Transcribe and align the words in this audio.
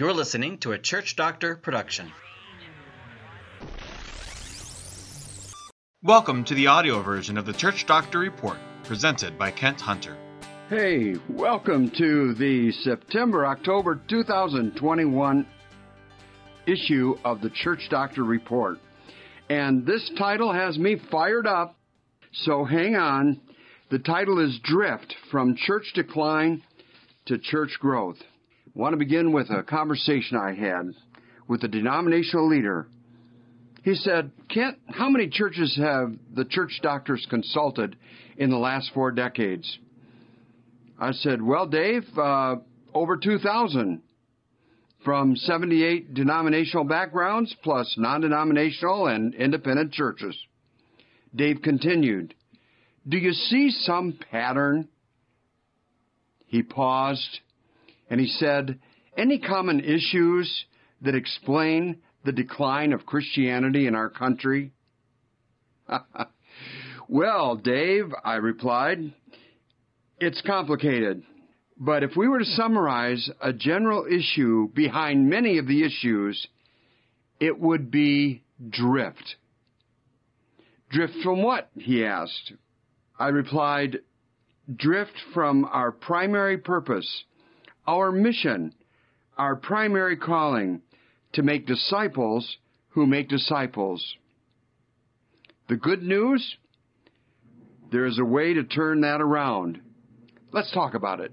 You're 0.00 0.14
listening 0.14 0.56
to 0.60 0.72
a 0.72 0.78
Church 0.78 1.14
Doctor 1.14 1.56
production. 1.56 2.10
Welcome 6.02 6.44
to 6.44 6.54
the 6.54 6.68
audio 6.68 7.02
version 7.02 7.36
of 7.36 7.44
the 7.44 7.52
Church 7.52 7.84
Doctor 7.84 8.18
Report, 8.20 8.56
presented 8.84 9.38
by 9.38 9.50
Kent 9.50 9.78
Hunter. 9.82 10.16
Hey, 10.70 11.16
welcome 11.28 11.90
to 11.98 12.32
the 12.32 12.72
September 12.82 13.44
October 13.44 14.00
2021 14.08 15.46
issue 16.66 17.18
of 17.22 17.42
the 17.42 17.50
Church 17.50 17.86
Doctor 17.90 18.24
Report. 18.24 18.78
And 19.50 19.84
this 19.84 20.10
title 20.16 20.50
has 20.50 20.78
me 20.78 20.96
fired 21.10 21.46
up, 21.46 21.76
so 22.32 22.64
hang 22.64 22.96
on. 22.96 23.38
The 23.90 23.98
title 23.98 24.38
is 24.38 24.58
Drift 24.64 25.14
From 25.30 25.56
Church 25.56 25.92
Decline 25.94 26.62
to 27.26 27.36
Church 27.36 27.76
Growth. 27.78 28.16
Want 28.74 28.92
to 28.92 28.98
begin 28.98 29.32
with 29.32 29.50
a 29.50 29.64
conversation 29.64 30.36
I 30.36 30.54
had 30.54 30.92
with 31.48 31.64
a 31.64 31.68
denominational 31.68 32.48
leader. 32.48 32.86
He 33.82 33.94
said, 33.94 34.30
Kent, 34.48 34.78
how 34.86 35.10
many 35.10 35.28
churches 35.28 35.76
have 35.82 36.14
the 36.34 36.44
church 36.44 36.78
doctors 36.80 37.26
consulted 37.28 37.96
in 38.36 38.50
the 38.50 38.56
last 38.56 38.92
four 38.94 39.10
decades? 39.10 39.78
I 41.00 41.12
said, 41.12 41.42
Well, 41.42 41.66
Dave, 41.66 42.04
uh, 42.16 42.56
over 42.94 43.16
2,000 43.16 44.02
from 45.04 45.34
78 45.34 46.14
denominational 46.14 46.84
backgrounds 46.84 47.54
plus 47.64 47.92
non 47.98 48.20
denominational 48.20 49.08
and 49.08 49.34
independent 49.34 49.92
churches. 49.92 50.36
Dave 51.34 51.60
continued, 51.62 52.34
Do 53.08 53.16
you 53.16 53.32
see 53.32 53.70
some 53.70 54.16
pattern? 54.30 54.88
He 56.46 56.62
paused 56.62 57.40
and 58.10 58.20
he 58.20 58.26
said, 58.26 58.78
Any 59.16 59.38
common 59.38 59.80
issues 59.80 60.64
that 61.00 61.14
explain 61.14 61.98
the 62.24 62.32
decline 62.32 62.92
of 62.92 63.06
Christianity 63.06 63.86
in 63.86 63.94
our 63.94 64.10
country? 64.10 64.72
well, 67.08 67.56
Dave, 67.56 68.12
I 68.24 68.34
replied, 68.34 69.14
it's 70.18 70.42
complicated. 70.42 71.22
But 71.78 72.02
if 72.02 72.14
we 72.14 72.28
were 72.28 72.40
to 72.40 72.44
summarize 72.44 73.30
a 73.40 73.54
general 73.54 74.04
issue 74.06 74.68
behind 74.74 75.30
many 75.30 75.56
of 75.56 75.66
the 75.66 75.82
issues, 75.82 76.46
it 77.40 77.58
would 77.58 77.90
be 77.90 78.42
drift. 78.68 79.36
Drift 80.90 81.14
from 81.22 81.42
what? 81.42 81.70
he 81.74 82.04
asked. 82.04 82.52
I 83.18 83.28
replied, 83.28 84.00
drift 84.76 85.14
from 85.32 85.64
our 85.64 85.90
primary 85.90 86.58
purpose, 86.58 87.24
our 87.86 88.12
mission, 88.12 88.74
our 89.36 89.56
primary 89.56 90.16
calling 90.16 90.82
to 91.32 91.42
make 91.42 91.66
disciples 91.66 92.56
who 92.90 93.06
make 93.06 93.28
disciples. 93.28 94.04
The 95.68 95.76
good 95.76 96.02
news? 96.02 96.56
There 97.92 98.06
is 98.06 98.18
a 98.18 98.24
way 98.24 98.54
to 98.54 98.64
turn 98.64 99.02
that 99.02 99.20
around. 99.20 99.80
Let's 100.52 100.72
talk 100.72 100.94
about 100.94 101.20
it. 101.20 101.32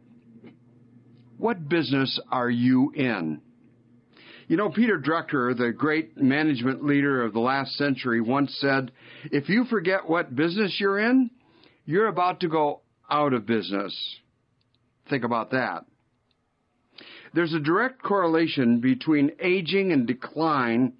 What 1.37 1.67
business 1.69 2.19
are 2.31 2.49
you 2.49 2.91
in? 2.95 3.41
You 4.47 4.55
know, 4.55 4.69
Peter 4.69 4.97
Drucker, 4.97 5.55
the 5.57 5.71
great 5.71 6.17
management 6.17 6.83
leader 6.83 7.23
of 7.23 7.33
the 7.33 7.39
last 7.39 7.73
century, 7.73 8.21
once 8.21 8.55
said, 8.59 8.91
if 9.25 9.49
you 9.49 9.65
forget 9.65 10.07
what 10.07 10.35
business 10.35 10.77
you're 10.79 10.99
in, 10.99 11.29
you're 11.85 12.07
about 12.07 12.39
to 12.41 12.47
go 12.47 12.81
out 13.09 13.33
of 13.33 13.45
business. 13.45 13.93
Think 15.09 15.23
about 15.23 15.51
that. 15.51 15.85
There's 17.37 17.53
a 17.53 17.59
direct 17.59 18.01
correlation 18.01 18.79
between 18.79 19.33
aging 19.39 19.91
and 19.91 20.07
decline 20.07 20.93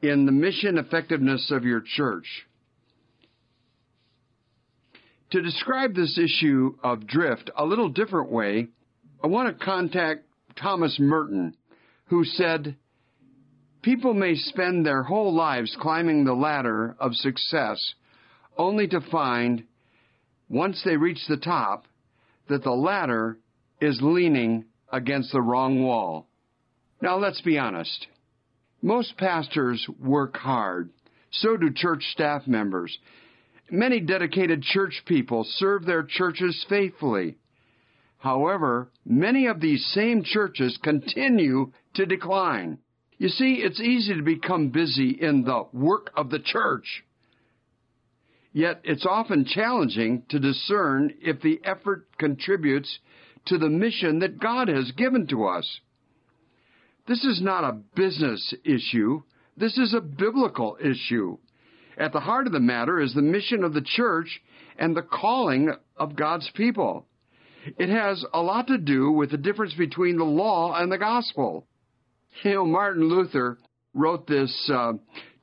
in 0.00 0.24
the 0.24 0.32
mission 0.32 0.78
effectiveness 0.78 1.50
of 1.50 1.64
your 1.64 1.82
church. 1.84 2.46
To 5.32 5.42
describe 5.42 5.94
this 5.94 6.18
issue 6.18 6.76
of 6.82 7.06
drift 7.06 7.50
a 7.54 7.66
little 7.66 7.90
different 7.90 8.32
way, 8.32 8.68
I 9.22 9.26
want 9.26 9.48
to 9.58 9.62
contact 9.62 10.22
Thomas 10.58 10.96
Merton, 10.98 11.54
who 12.06 12.24
said, 12.24 12.76
People 13.82 14.14
may 14.14 14.36
spend 14.36 14.86
their 14.86 15.02
whole 15.02 15.34
lives 15.34 15.76
climbing 15.78 16.24
the 16.24 16.32
ladder 16.32 16.96
of 16.98 17.14
success 17.14 17.76
only 18.56 18.88
to 18.88 19.02
find, 19.12 19.64
once 20.48 20.80
they 20.86 20.96
reach 20.96 21.20
the 21.28 21.36
top, 21.36 21.84
that 22.48 22.64
the 22.64 22.70
ladder 22.70 23.36
is 23.78 24.00
leaning 24.00 24.64
against 24.92 25.32
the 25.32 25.40
wrong 25.40 25.82
wall. 25.82 26.26
Now 27.00 27.16
let's 27.16 27.40
be 27.40 27.58
honest. 27.58 28.06
Most 28.82 29.16
pastors 29.16 29.86
work 29.98 30.36
hard. 30.36 30.90
So 31.30 31.56
do 31.56 31.70
church 31.72 32.02
staff 32.12 32.46
members. 32.46 32.96
Many 33.70 34.00
dedicated 34.00 34.62
church 34.62 35.02
people 35.06 35.44
serve 35.44 35.84
their 35.84 36.02
churches 36.02 36.64
faithfully. 36.68 37.36
However, 38.18 38.90
many 39.04 39.46
of 39.46 39.60
these 39.60 39.84
same 39.94 40.24
churches 40.24 40.78
continue 40.82 41.72
to 41.94 42.04
decline. 42.04 42.78
You 43.16 43.28
see, 43.28 43.56
it's 43.56 43.80
easy 43.80 44.14
to 44.14 44.22
become 44.22 44.70
busy 44.70 45.10
in 45.10 45.44
the 45.44 45.64
work 45.72 46.10
of 46.16 46.30
the 46.30 46.38
church. 46.38 47.04
Yet 48.52 48.80
it's 48.82 49.06
often 49.06 49.44
challenging 49.44 50.24
to 50.30 50.40
discern 50.40 51.14
if 51.22 51.40
the 51.40 51.60
effort 51.64 52.08
contributes 52.18 52.98
to 53.46 53.58
the 53.58 53.68
mission 53.68 54.20
that 54.20 54.40
God 54.40 54.68
has 54.68 54.92
given 54.92 55.26
to 55.28 55.46
us. 55.46 55.80
This 57.06 57.24
is 57.24 57.40
not 57.42 57.64
a 57.64 57.80
business 57.94 58.54
issue. 58.64 59.22
This 59.56 59.76
is 59.78 59.94
a 59.94 60.00
biblical 60.00 60.76
issue. 60.80 61.38
At 61.98 62.12
the 62.12 62.20
heart 62.20 62.46
of 62.46 62.52
the 62.52 62.60
matter 62.60 63.00
is 63.00 63.14
the 63.14 63.22
mission 63.22 63.64
of 63.64 63.74
the 63.74 63.82
church 63.82 64.40
and 64.78 64.96
the 64.96 65.02
calling 65.02 65.74
of 65.96 66.16
God's 66.16 66.50
people. 66.54 67.06
It 67.78 67.90
has 67.90 68.24
a 68.32 68.40
lot 68.40 68.68
to 68.68 68.78
do 68.78 69.10
with 69.10 69.30
the 69.30 69.36
difference 69.36 69.74
between 69.74 70.16
the 70.16 70.24
law 70.24 70.74
and 70.74 70.90
the 70.90 70.98
gospel. 70.98 71.66
You 72.42 72.54
know, 72.54 72.66
Martin 72.66 73.08
Luther 73.08 73.58
wrote 73.92 74.26
this 74.26 74.70
uh, 74.72 74.92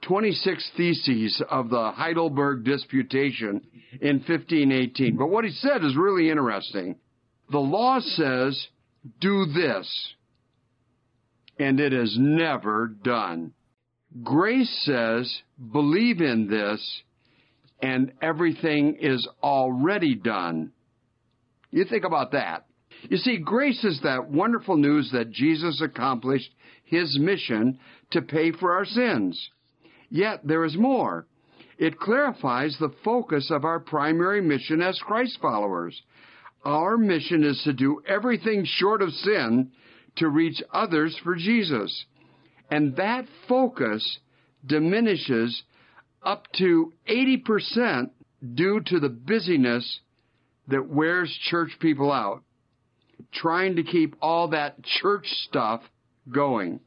26 0.02 0.72
Theses 0.78 1.44
of 1.50 1.70
the 1.70 1.92
Heidelberg 1.92 2.64
Disputation 2.64 3.62
in 4.02 4.18
1518. 4.18 5.18
But 5.18 5.28
what 5.28 5.46
he 5.46 5.52
said 5.52 5.84
is 5.84 5.96
really 5.96 6.30
interesting. 6.30 6.96
The 7.50 7.60
law 7.60 8.00
says, 8.00 8.68
do 9.22 9.46
this, 9.46 10.14
and 11.58 11.80
it 11.80 11.94
is 11.94 12.18
never 12.20 12.88
done. 12.88 13.54
Grace 14.24 14.84
says, 14.86 15.42
believe 15.72 16.22
in 16.22 16.48
this, 16.50 17.02
and 17.82 18.12
everything 18.22 18.98
is 19.00 19.28
already 19.42 20.16
done. 20.16 20.72
You 21.72 21.86
think 21.86 22.04
about 22.04 22.32
that. 22.32 22.66
You 23.10 23.18
see, 23.18 23.38
grace 23.38 23.84
is 23.84 24.00
that 24.04 24.30
wonderful 24.30 24.76
news 24.76 25.12
that 25.14 25.32
Jesus 25.32 25.82
accomplished 25.82 26.50
his 26.84 27.18
mission 27.20 27.80
to 28.12 28.22
pay 28.22 28.52
for 28.52 28.74
our 28.74 28.86
sins. 28.86 29.50
Yet 30.10 30.42
there 30.46 30.66
is 30.66 30.78
more. 30.78 31.28
It 31.78 32.00
clarifies 32.00 32.76
the 32.80 32.94
focus 33.04 33.52
of 33.52 33.66
our 33.66 33.80
primary 33.80 34.42
mission 34.42 34.82
as 34.82 35.00
Christ 35.00 35.38
followers. 35.42 36.02
Our 36.68 36.98
mission 36.98 37.46
is 37.46 37.62
to 37.64 37.72
do 37.72 38.02
everything 38.06 38.66
short 38.66 39.02
of 39.02 39.14
sin 39.14 39.72
to 40.18 40.28
reach 40.28 40.62
others 40.74 41.18
for 41.24 41.34
Jesus. 41.34 42.06
And 42.70 42.98
that 42.98 43.24
focus 43.48 44.20
diminishes 44.66 45.64
up 46.22 46.44
to 46.58 46.92
80% 47.10 48.10
due 48.54 48.82
to 48.86 49.00
the 49.00 49.08
busyness 49.08 50.02
that 50.68 50.90
wears 50.90 51.34
church 51.50 51.72
people 51.80 52.12
out, 52.12 52.44
trying 53.32 53.78
to 53.78 53.84
keep 53.84 54.18
all 54.22 54.50
that 54.50 54.84
church 54.84 55.26
stuff 55.48 55.82
going. 56.30 56.82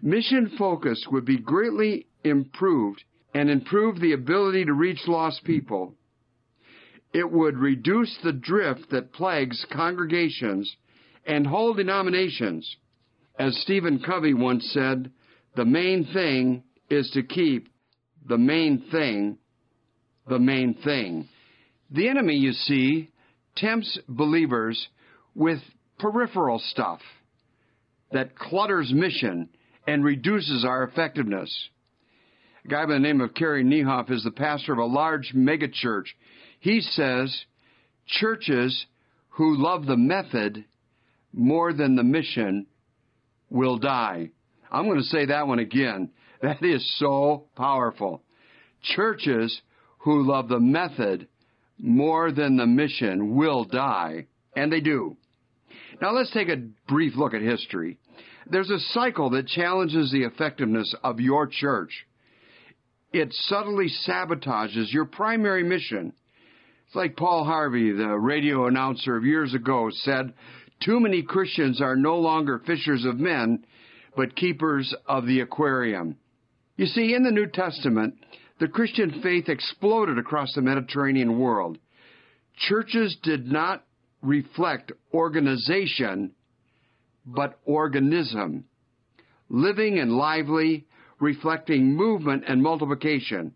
Mission 0.00 0.52
focus 0.56 1.04
would 1.10 1.24
be 1.24 1.38
greatly 1.38 2.06
improved 2.22 3.02
and 3.34 3.50
improve 3.50 3.98
the 3.98 4.12
ability 4.12 4.64
to 4.66 4.72
reach 4.72 5.00
lost 5.08 5.42
people. 5.42 5.96
It 7.14 7.30
would 7.30 7.56
reduce 7.56 8.14
the 8.22 8.32
drift 8.32 8.90
that 8.90 9.12
plagues 9.12 9.64
congregations 9.72 10.76
and 11.26 11.46
whole 11.46 11.72
denominations. 11.72 12.76
As 13.38 13.56
Stephen 13.62 14.00
Covey 14.04 14.34
once 14.34 14.68
said, 14.72 15.10
the 15.56 15.64
main 15.64 16.04
thing 16.12 16.64
is 16.90 17.10
to 17.14 17.22
keep 17.22 17.68
the 18.26 18.38
main 18.38 18.84
thing 18.90 19.38
the 20.26 20.38
main 20.38 20.74
thing. 20.74 21.28
The 21.90 22.08
enemy, 22.08 22.34
you 22.34 22.52
see, 22.52 23.10
tempts 23.56 23.98
believers 24.08 24.88
with 25.34 25.60
peripheral 25.98 26.58
stuff 26.58 27.00
that 28.12 28.38
clutters 28.38 28.92
mission 28.92 29.48
and 29.86 30.04
reduces 30.04 30.64
our 30.64 30.84
effectiveness. 30.84 31.52
A 32.64 32.68
guy 32.68 32.86
by 32.86 32.94
the 32.94 33.00
name 33.00 33.20
of 33.20 33.34
Carey 33.34 33.64
Nieuwhof 33.64 34.10
is 34.10 34.24
the 34.24 34.30
pastor 34.30 34.72
of 34.72 34.78
a 34.78 34.84
large 34.84 35.32
megachurch. 35.34 36.06
He 36.64 36.80
says 36.80 37.44
churches 38.06 38.86
who 39.28 39.58
love 39.58 39.84
the 39.84 39.98
method 39.98 40.64
more 41.30 41.74
than 41.74 41.94
the 41.94 42.02
mission 42.02 42.64
will 43.50 43.76
die. 43.76 44.30
I'm 44.72 44.86
going 44.86 44.96
to 44.96 45.04
say 45.04 45.26
that 45.26 45.46
one 45.46 45.58
again. 45.58 46.10
That 46.42 46.62
is 46.62 46.98
so 46.98 47.46
powerful. 47.56 48.22
Churches 48.82 49.62
who 49.98 50.26
love 50.26 50.48
the 50.48 50.60
method 50.60 51.28
more 51.78 52.32
than 52.32 52.56
the 52.56 52.66
mission 52.66 53.34
will 53.34 53.64
die, 53.64 54.26
and 54.54 54.70
they 54.70 54.80
do. 54.80 55.16
Now 56.02 56.12
let's 56.12 56.32
take 56.32 56.48
a 56.48 56.66
brief 56.88 57.14
look 57.16 57.32
at 57.32 57.40
history. 57.40 57.98
There's 58.46 58.70
a 58.70 58.78
cycle 58.92 59.30
that 59.30 59.46
challenges 59.46 60.12
the 60.12 60.24
effectiveness 60.24 60.94
of 61.02 61.20
your 61.20 61.46
church. 61.46 62.06
It 63.12 63.32
subtly 63.32 63.88
sabotages 64.06 64.92
your 64.92 65.06
primary 65.06 65.62
mission. 65.62 66.12
It's 66.86 66.96
like 66.96 67.16
Paul 67.16 67.44
Harvey, 67.44 67.92
the 67.92 68.16
radio 68.18 68.66
announcer 68.66 69.16
of 69.16 69.24
years 69.24 69.54
ago, 69.54 69.90
said, 69.90 70.34
too 70.84 71.00
many 71.00 71.22
Christians 71.22 71.80
are 71.80 71.96
no 71.96 72.18
longer 72.18 72.60
fishers 72.66 73.04
of 73.04 73.18
men, 73.18 73.64
but 74.16 74.36
keepers 74.36 74.94
of 75.06 75.26
the 75.26 75.40
aquarium. 75.40 76.16
You 76.76 76.86
see, 76.86 77.14
in 77.14 77.22
the 77.22 77.30
New 77.30 77.46
Testament, 77.46 78.14
the 78.60 78.68
Christian 78.68 79.20
faith 79.22 79.48
exploded 79.48 80.18
across 80.18 80.52
the 80.54 80.62
Mediterranean 80.62 81.38
world. 81.38 81.78
Churches 82.68 83.16
did 83.22 83.50
not 83.50 83.84
reflect 84.22 84.92
organization, 85.12 86.32
but 87.26 87.58
organism. 87.64 88.64
Living 89.48 89.98
and 89.98 90.12
lively, 90.12 90.86
reflecting 91.20 91.94
movement 91.94 92.44
and 92.46 92.62
multiplication. 92.62 93.54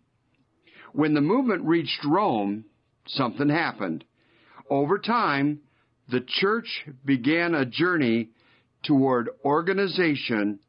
When 0.93 1.13
the 1.13 1.21
movement 1.21 1.63
reached 1.65 2.03
Rome, 2.05 2.65
something 3.09 3.49
happened. 3.49 4.03
Over 4.69 4.99
time, 4.99 5.61
the 6.09 6.21
church 6.21 6.85
began 7.05 7.53
a 7.53 7.65
journey 7.65 8.29
toward 8.83 9.29
organization 9.43 10.59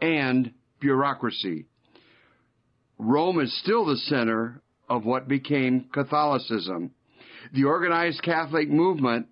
and 0.00 0.52
bureaucracy. 0.80 1.66
Rome 2.98 3.40
is 3.40 3.56
still 3.60 3.86
the 3.86 3.96
center 3.96 4.62
of 4.88 5.04
what 5.04 5.28
became 5.28 5.86
Catholicism. 5.92 6.90
The 7.54 7.64
organized 7.64 8.22
Catholic 8.22 8.68
movement, 8.68 9.26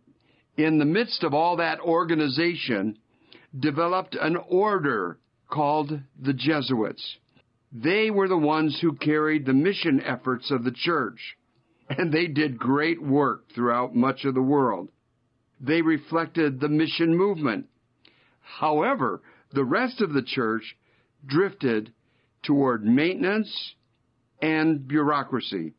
in 0.57 0.79
the 0.79 0.85
midst 0.85 1.23
of 1.23 1.35
all 1.35 1.57
that 1.57 1.81
organization, 1.81 2.99
developed 3.59 4.17
an 4.21 4.37
order 4.49 5.19
called 5.49 6.01
the 6.21 6.33
Jesuits. 6.33 7.17
They 7.73 8.11
were 8.11 8.29
the 8.29 8.39
ones 8.39 8.79
who 8.81 8.95
carried 8.95 9.45
the 9.45 9.53
mission 9.53 10.01
efforts 10.01 10.51
of 10.51 10.65
the 10.65 10.73
church, 10.73 11.37
and 11.91 12.13
they 12.13 12.27
did 12.27 12.59
great 12.59 13.03
work 13.03 13.45
throughout 13.55 13.95
much 13.95 14.25
of 14.25 14.35
the 14.35 14.43
world. 14.43 14.89
They 15.61 15.83
reflected 15.83 16.61
the 16.61 16.69
mission 16.69 17.17
movement. 17.17 17.67
However, 18.41 19.23
the 19.53 19.65
rest 19.65 20.01
of 20.01 20.13
the 20.13 20.23
church 20.23 20.77
drifted 21.27 21.93
toward 22.43 22.85
maintenance 22.85 23.75
and 24.41 24.87
bureaucracy. 24.87 25.75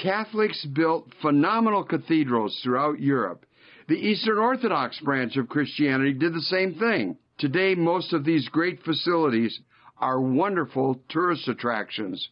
Catholics 0.00 0.64
built 0.64 1.12
phenomenal 1.20 1.84
cathedrals 1.84 2.58
throughout 2.62 3.00
Europe. 3.00 3.44
The 3.88 3.96
Eastern 3.96 4.38
Orthodox 4.38 5.00
branch 5.00 5.36
of 5.36 5.48
Christianity 5.48 6.12
did 6.12 6.34
the 6.34 6.40
same 6.42 6.74
thing. 6.74 7.16
Today, 7.38 7.74
most 7.74 8.12
of 8.12 8.24
these 8.24 8.48
great 8.48 8.82
facilities 8.82 9.58
are 9.98 10.20
wonderful 10.20 11.00
tourist 11.08 11.48
attractions, 11.48 12.28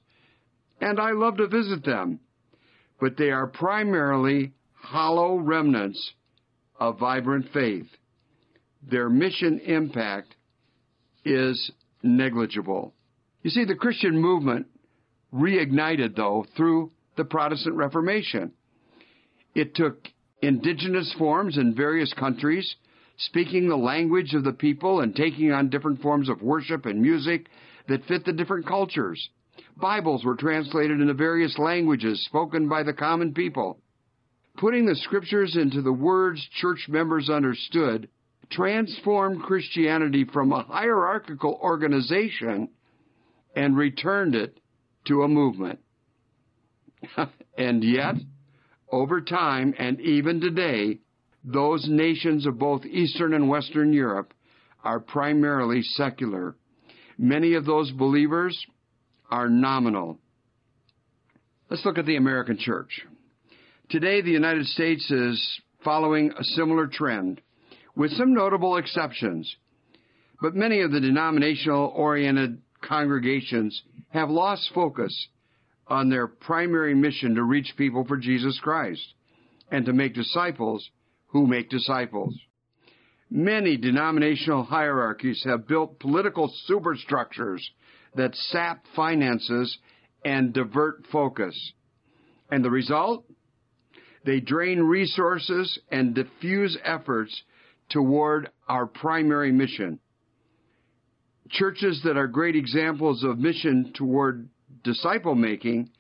and 0.80 1.00
I 1.00 1.12
love 1.12 1.38
to 1.38 1.48
visit 1.48 1.84
them. 1.84 2.20
But 3.00 3.16
they 3.16 3.30
are 3.30 3.46
primarily 3.46 4.52
hollow 4.74 5.36
remnants 5.36 6.12
of 6.78 6.98
vibrant 6.98 7.46
faith. 7.52 7.86
Their 8.88 9.10
mission 9.10 9.60
impact 9.60 10.36
is 11.24 11.72
negligible. 12.02 12.94
You 13.42 13.50
see, 13.50 13.64
the 13.64 13.74
Christian 13.74 14.18
movement 14.18 14.66
reignited, 15.32 16.16
though, 16.16 16.46
through 16.56 16.92
the 17.16 17.24
Protestant 17.24 17.76
Reformation. 17.76 18.52
It 19.54 19.74
took 19.74 20.08
indigenous 20.42 21.14
forms 21.18 21.56
in 21.56 21.74
various 21.74 22.12
countries, 22.12 22.76
speaking 23.18 23.68
the 23.68 23.76
language 23.76 24.34
of 24.34 24.44
the 24.44 24.52
people 24.52 25.00
and 25.00 25.14
taking 25.16 25.50
on 25.50 25.70
different 25.70 26.00
forms 26.02 26.28
of 26.28 26.42
worship 26.42 26.86
and 26.86 27.00
music 27.00 27.46
that 27.88 28.04
fit 28.04 28.24
the 28.24 28.32
different 28.32 28.66
cultures. 28.66 29.30
Bibles 29.76 30.24
were 30.24 30.36
translated 30.36 31.00
into 31.00 31.14
various 31.14 31.58
languages 31.58 32.24
spoken 32.24 32.68
by 32.68 32.82
the 32.82 32.92
common 32.92 33.34
people. 33.34 33.80
Putting 34.56 34.86
the 34.86 34.96
scriptures 34.96 35.56
into 35.56 35.82
the 35.82 35.92
words 35.92 36.46
church 36.60 36.86
members 36.88 37.28
understood 37.28 38.08
transformed 38.50 39.42
Christianity 39.42 40.24
from 40.24 40.52
a 40.52 40.62
hierarchical 40.62 41.58
organization 41.62 42.68
and 43.54 43.76
returned 43.76 44.34
it 44.34 44.58
to 45.06 45.22
a 45.22 45.28
movement. 45.28 45.80
and 47.58 47.82
yet, 47.82 48.14
over 48.90 49.20
time 49.20 49.74
and 49.78 50.00
even 50.00 50.40
today, 50.40 50.98
those 51.44 51.86
nations 51.88 52.46
of 52.46 52.58
both 52.58 52.84
Eastern 52.84 53.32
and 53.32 53.48
Western 53.48 53.92
Europe 53.92 54.32
are 54.84 55.00
primarily 55.00 55.82
secular. 55.82 56.56
Many 57.18 57.54
of 57.54 57.64
those 57.64 57.90
believers 57.92 58.66
are 59.30 59.48
nominal. 59.48 60.18
Let's 61.70 61.84
look 61.84 61.98
at 61.98 62.06
the 62.06 62.16
American 62.16 62.58
church. 62.58 63.02
Today, 63.88 64.20
the 64.20 64.30
United 64.30 64.66
States 64.66 65.10
is 65.10 65.60
following 65.84 66.32
a 66.38 66.44
similar 66.44 66.86
trend, 66.86 67.40
with 67.94 68.10
some 68.12 68.34
notable 68.34 68.76
exceptions. 68.76 69.56
But 70.40 70.54
many 70.54 70.80
of 70.80 70.92
the 70.92 71.00
denominational 71.00 71.92
oriented 71.94 72.60
congregations 72.82 73.82
have 74.10 74.28
lost 74.28 74.70
focus 74.74 75.28
on 75.88 76.10
their 76.10 76.26
primary 76.26 76.94
mission 76.94 77.34
to 77.36 77.42
reach 77.42 77.74
people 77.76 78.04
for 78.04 78.16
Jesus 78.16 78.58
Christ 78.62 79.14
and 79.70 79.86
to 79.86 79.92
make 79.92 80.14
disciples 80.14 80.90
who 81.28 81.46
make 81.46 81.70
disciples. 81.70 82.36
Many 83.30 83.76
denominational 83.76 84.64
hierarchies 84.64 85.42
have 85.44 85.66
built 85.66 85.98
political 85.98 86.52
superstructures 86.66 87.68
that 88.16 88.34
sap 88.34 88.84
finances 88.94 89.78
and 90.24 90.52
divert 90.52 91.06
focus. 91.12 91.72
And 92.50 92.64
the 92.64 92.70
result? 92.70 93.24
They 94.24 94.40
drain 94.40 94.80
resources 94.80 95.78
and 95.90 96.14
diffuse 96.14 96.76
efforts 96.84 97.42
toward 97.90 98.50
our 98.68 98.86
primary 98.86 99.52
mission. 99.52 100.00
Churches 101.50 102.00
that 102.04 102.16
are 102.16 102.26
great 102.26 102.56
examples 102.56 103.22
of 103.22 103.38
mission 103.38 103.92
toward 103.94 104.48
disciple 104.82 105.36
making 105.36 105.90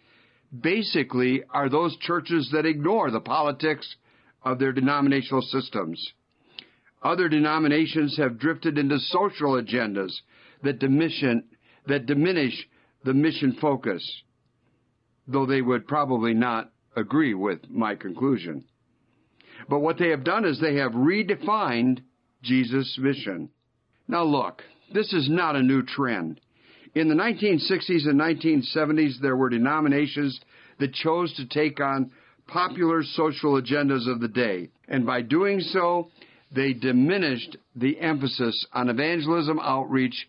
basically 0.60 1.42
are 1.50 1.68
those 1.68 1.96
churches 1.98 2.50
that 2.52 2.66
ignore 2.66 3.10
the 3.10 3.20
politics 3.20 3.96
of 4.42 4.58
their 4.58 4.72
denominational 4.72 5.42
systems. 5.42 6.12
Other 7.02 7.28
denominations 7.28 8.16
have 8.16 8.38
drifted 8.38 8.78
into 8.78 8.98
social 8.98 9.52
agendas 9.52 10.12
that 10.62 10.78
diminish, 10.78 11.22
that 11.86 12.06
diminish 12.06 12.68
the 13.04 13.14
mission 13.14 13.56
focus, 13.60 14.22
though 15.26 15.46
they 15.46 15.62
would 15.62 15.86
probably 15.86 16.34
not 16.34 16.70
agree 16.96 17.34
with 17.34 17.68
my 17.70 17.94
conclusion. 17.94 18.64
But 19.68 19.80
what 19.80 19.98
they 19.98 20.08
have 20.10 20.24
done 20.24 20.44
is 20.44 20.60
they 20.60 20.76
have 20.76 20.92
redefined 20.92 22.00
Jesus' 22.42 22.98
mission. 23.00 23.50
Now 24.08 24.24
look, 24.24 24.62
this 24.92 25.12
is 25.12 25.28
not 25.28 25.56
a 25.56 25.62
new 25.62 25.82
trend. 25.82 26.40
In 26.94 27.08
the 27.08 27.14
1960s 27.14 28.08
and 28.08 28.20
1970s, 28.20 29.20
there 29.20 29.36
were 29.36 29.50
denominations 29.50 30.40
that 30.78 30.94
chose 30.94 31.32
to 31.34 31.46
take 31.46 31.80
on 31.80 32.10
popular 32.46 33.02
social 33.02 33.60
agendas 33.60 34.10
of 34.10 34.20
the 34.20 34.28
day. 34.28 34.70
And 34.88 35.04
by 35.04 35.22
doing 35.22 35.60
so, 35.60 36.10
they 36.54 36.72
diminished 36.72 37.56
the 37.74 37.98
emphasis 38.00 38.66
on 38.72 38.88
evangelism, 38.88 39.58
outreach, 39.60 40.28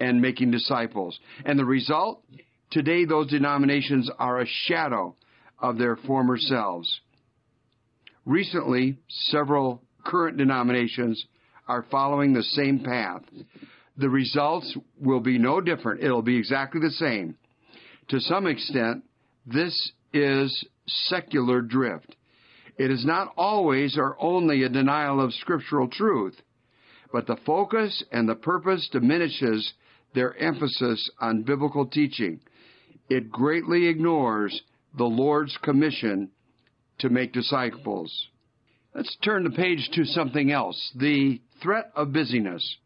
and 0.00 0.20
making 0.20 0.50
disciples. 0.50 1.18
And 1.44 1.58
the 1.58 1.64
result? 1.64 2.24
Today, 2.70 3.04
those 3.04 3.30
denominations 3.30 4.10
are 4.18 4.40
a 4.40 4.46
shadow 4.46 5.14
of 5.58 5.78
their 5.78 5.96
former 5.96 6.38
selves. 6.38 7.00
Recently, 8.24 8.98
several 9.08 9.82
current 10.04 10.36
denominations 10.36 11.24
are 11.68 11.84
following 11.90 12.32
the 12.32 12.42
same 12.42 12.80
path 12.80 13.22
the 14.00 14.08
results 14.08 14.76
will 14.98 15.20
be 15.20 15.38
no 15.38 15.60
different. 15.60 16.02
It'll 16.02 16.22
be 16.22 16.36
exactly 16.36 16.80
the 16.80 16.90
same. 16.90 17.36
To 18.08 18.20
some 18.20 18.46
extent, 18.46 19.04
this 19.46 19.92
is 20.12 20.64
secular 20.86 21.60
drift. 21.60 22.16
It 22.78 22.90
is 22.90 23.04
not 23.04 23.32
always 23.36 23.98
or 23.98 24.16
only 24.18 24.62
a 24.62 24.68
denial 24.68 25.20
of 25.20 25.34
scriptural 25.34 25.88
truth, 25.88 26.34
but 27.12 27.26
the 27.26 27.36
focus 27.44 28.02
and 28.10 28.28
the 28.28 28.34
purpose 28.34 28.88
diminishes 28.90 29.74
their 30.14 30.36
emphasis 30.36 31.10
on 31.20 31.42
biblical 31.42 31.86
teaching. 31.86 32.40
It 33.08 33.30
greatly 33.30 33.88
ignores 33.88 34.60
the 34.96 35.04
Lord's 35.04 35.56
commission 35.62 36.30
to 36.98 37.08
make 37.08 37.32
disciples. 37.32 38.28
Let's 38.94 39.16
turn 39.22 39.44
the 39.44 39.50
page 39.50 39.88
to 39.94 40.04
something 40.04 40.50
else 40.50 40.92
the 40.96 41.40
threat 41.62 41.92
of 41.94 42.12
busyness. 42.12 42.76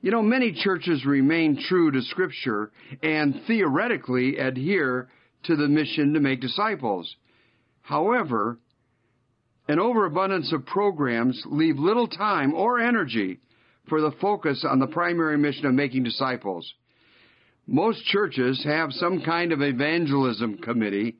You 0.00 0.10
know, 0.10 0.22
many 0.22 0.52
churches 0.52 1.04
remain 1.04 1.58
true 1.68 1.90
to 1.90 2.02
Scripture 2.02 2.70
and 3.02 3.40
theoretically 3.46 4.38
adhere 4.38 5.08
to 5.44 5.56
the 5.56 5.68
mission 5.68 6.14
to 6.14 6.20
make 6.20 6.40
disciples. 6.40 7.16
However, 7.82 8.58
an 9.68 9.78
overabundance 9.78 10.52
of 10.52 10.64
programs 10.66 11.42
leave 11.46 11.78
little 11.78 12.08
time 12.08 12.54
or 12.54 12.78
energy 12.78 13.40
for 13.88 14.00
the 14.00 14.12
focus 14.20 14.64
on 14.68 14.78
the 14.78 14.86
primary 14.86 15.38
mission 15.38 15.66
of 15.66 15.74
making 15.74 16.02
disciples. 16.02 16.74
Most 17.66 18.04
churches 18.06 18.62
have 18.64 18.92
some 18.92 19.22
kind 19.22 19.52
of 19.52 19.60
evangelism 19.60 20.58
committee 20.58 21.16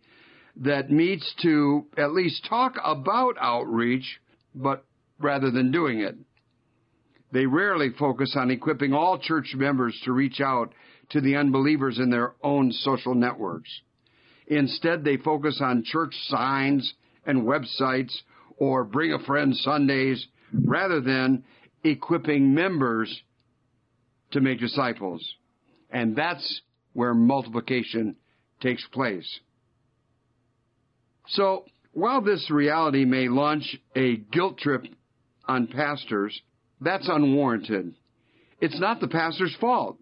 that 0.56 0.90
meets 0.90 1.34
to 1.42 1.86
at 1.98 2.12
least 2.12 2.46
talk 2.48 2.76
about 2.84 3.36
outreach, 3.40 4.20
but 4.54 4.84
rather 5.18 5.50
than 5.50 5.70
doing 5.70 6.00
it. 6.00 6.16
They 7.32 7.46
rarely 7.46 7.90
focus 7.98 8.34
on 8.36 8.50
equipping 8.50 8.92
all 8.92 9.18
church 9.18 9.52
members 9.54 10.00
to 10.04 10.12
reach 10.12 10.40
out 10.40 10.72
to 11.10 11.20
the 11.20 11.36
unbelievers 11.36 11.98
in 11.98 12.10
their 12.10 12.34
own 12.42 12.72
social 12.72 13.14
networks. 13.14 13.70
Instead, 14.46 15.04
they 15.04 15.16
focus 15.16 15.60
on 15.60 15.82
church 15.84 16.14
signs 16.28 16.94
and 17.26 17.42
websites 17.42 18.16
or 18.58 18.84
bring 18.84 19.12
a 19.12 19.18
friend 19.18 19.54
Sundays 19.56 20.26
rather 20.52 21.00
than 21.00 21.44
equipping 21.84 22.54
members 22.54 23.22
to 24.32 24.40
make 24.40 24.60
disciples. 24.60 25.24
And 25.90 26.16
that's 26.16 26.60
where 26.92 27.14
multiplication 27.14 28.16
takes 28.60 28.84
place. 28.92 29.40
So, 31.28 31.64
while 31.92 32.20
this 32.20 32.50
reality 32.50 33.04
may 33.04 33.28
launch 33.28 33.76
a 33.94 34.16
guilt 34.16 34.58
trip 34.58 34.84
on 35.48 35.66
pastors, 35.66 36.40
that's 36.80 37.08
unwarranted. 37.08 37.94
It's 38.60 38.78
not 38.80 39.00
the 39.00 39.08
pastor's 39.08 39.56
fault. 39.60 39.98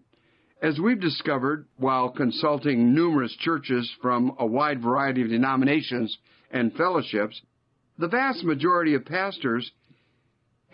As 0.61 0.79
we've 0.79 0.99
discovered 0.99 1.67
while 1.77 2.09
consulting 2.09 2.93
numerous 2.93 3.35
churches 3.39 3.89
from 4.01 4.35
a 4.39 4.45
wide 4.45 4.81
variety 4.81 5.21
of 5.21 5.29
denominations 5.29 6.17
and 6.51 6.73
fellowships, 6.73 7.41
the 7.97 8.07
vast 8.07 8.43
majority 8.43 8.93
of 8.93 9.05
pastors 9.05 9.71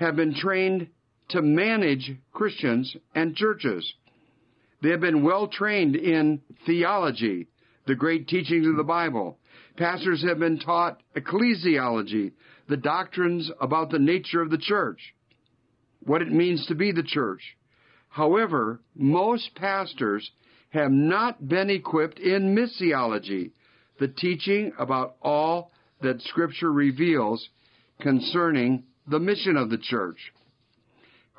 have 0.01 0.15
been 0.15 0.33
trained 0.33 0.87
to 1.29 1.41
manage 1.41 2.11
Christians 2.33 2.95
and 3.15 3.35
churches. 3.35 3.93
They 4.81 4.89
have 4.89 4.99
been 4.99 5.23
well 5.23 5.47
trained 5.47 5.95
in 5.95 6.41
theology, 6.65 7.47
the 7.85 7.95
great 7.95 8.27
teachings 8.27 8.67
of 8.67 8.75
the 8.75 8.83
Bible. 8.83 9.37
Pastors 9.77 10.23
have 10.27 10.39
been 10.39 10.59
taught 10.59 11.01
ecclesiology, 11.15 12.31
the 12.67 12.77
doctrines 12.77 13.51
about 13.61 13.91
the 13.91 13.99
nature 13.99 14.41
of 14.41 14.49
the 14.49 14.57
church, 14.57 14.99
what 16.03 16.21
it 16.21 16.31
means 16.31 16.65
to 16.67 16.75
be 16.75 16.91
the 16.91 17.03
church. 17.03 17.41
However, 18.09 18.81
most 18.95 19.53
pastors 19.55 20.31
have 20.71 20.91
not 20.91 21.47
been 21.47 21.69
equipped 21.69 22.19
in 22.19 22.55
missiology, 22.55 23.51
the 23.99 24.07
teaching 24.07 24.73
about 24.79 25.15
all 25.21 25.71
that 26.01 26.21
Scripture 26.21 26.71
reveals 26.71 27.47
concerning 28.01 28.83
the 29.11 29.19
mission 29.19 29.57
of 29.57 29.69
the 29.69 29.77
church. 29.77 30.17